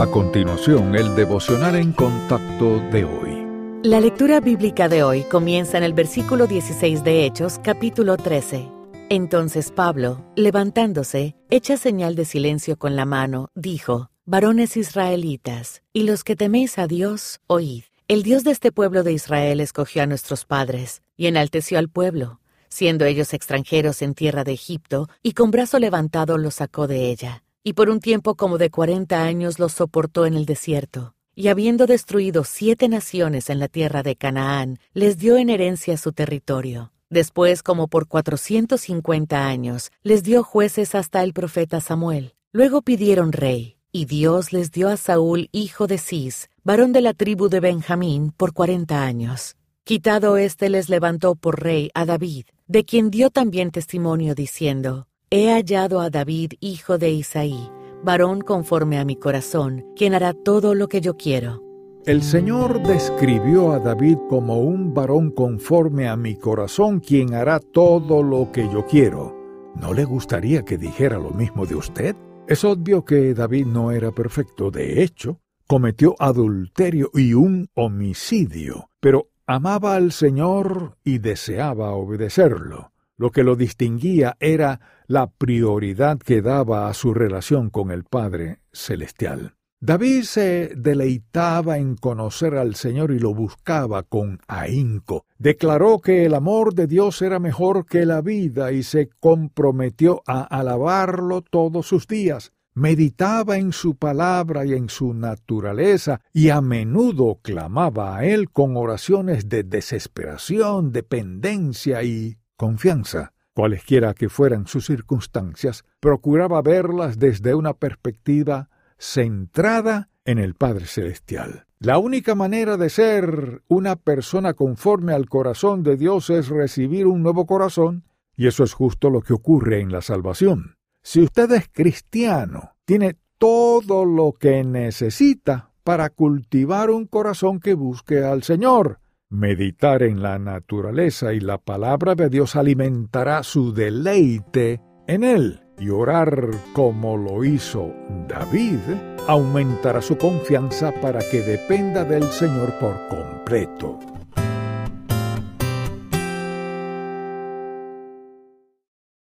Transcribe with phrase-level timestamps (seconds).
[0.00, 3.82] A continuación, el devocional en contacto de hoy.
[3.82, 8.66] La lectura bíblica de hoy comienza en el versículo 16 de Hechos, capítulo 13.
[9.10, 16.24] Entonces Pablo, levantándose, hecha señal de silencio con la mano, dijo, Varones israelitas, y los
[16.24, 17.82] que teméis a Dios, oíd.
[18.08, 22.40] El Dios de este pueblo de Israel escogió a nuestros padres, y enalteció al pueblo,
[22.70, 27.42] siendo ellos extranjeros en tierra de Egipto, y con brazo levantado los sacó de ella
[27.62, 31.14] y por un tiempo como de cuarenta años los soportó en el desierto.
[31.34, 36.12] Y habiendo destruido siete naciones en la tierra de Canaán, les dio en herencia su
[36.12, 36.92] territorio.
[37.08, 42.34] Después, como por cuatrocientos cincuenta años, les dio jueces hasta el profeta Samuel.
[42.52, 47.14] Luego pidieron rey, y Dios les dio a Saúl, hijo de Cis, varón de la
[47.14, 49.56] tribu de Benjamín, por cuarenta años.
[49.84, 55.52] Quitado éste les levantó por rey a David, de quien dio también testimonio diciendo, He
[55.52, 57.70] hallado a David, hijo de Isaí,
[58.02, 61.62] varón conforme a mi corazón, quien hará todo lo que yo quiero.
[62.04, 68.24] El Señor describió a David como un varón conforme a mi corazón, quien hará todo
[68.24, 69.36] lo que yo quiero.
[69.76, 72.16] ¿No le gustaría que dijera lo mismo de usted?
[72.48, 74.72] Es obvio que David no era perfecto.
[74.72, 82.89] De hecho, cometió adulterio y un homicidio, pero amaba al Señor y deseaba obedecerlo.
[83.20, 88.60] Lo que lo distinguía era la prioridad que daba a su relación con el Padre
[88.72, 89.56] Celestial.
[89.78, 95.26] David se deleitaba en conocer al Señor y lo buscaba con ahínco.
[95.36, 100.40] Declaró que el amor de Dios era mejor que la vida y se comprometió a
[100.40, 102.52] alabarlo todos sus días.
[102.72, 108.78] Meditaba en su palabra y en su naturaleza y a menudo clamaba a él con
[108.78, 113.32] oraciones de desesperación, dependencia y confianza.
[113.54, 121.64] Cualesquiera que fueran sus circunstancias, procuraba verlas desde una perspectiva centrada en el Padre Celestial.
[121.78, 127.22] La única manera de ser una persona conforme al corazón de Dios es recibir un
[127.22, 128.04] nuevo corazón,
[128.36, 130.76] y eso es justo lo que ocurre en la salvación.
[131.02, 138.22] Si usted es cristiano, tiene todo lo que necesita para cultivar un corazón que busque
[138.22, 139.00] al Señor.
[139.32, 145.60] Meditar en la naturaleza y la palabra de Dios alimentará su deleite en él.
[145.78, 147.94] Y orar como lo hizo
[148.28, 148.80] David
[149.28, 154.00] aumentará su confianza para que dependa del Señor por completo.